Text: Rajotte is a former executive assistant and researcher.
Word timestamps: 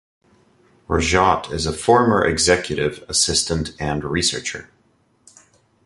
Rajotte 0.89 1.51
is 1.51 1.67
a 1.67 1.71
former 1.73 2.25
executive 2.25 3.05
assistant 3.07 3.75
and 3.79 4.03
researcher. 4.03 4.67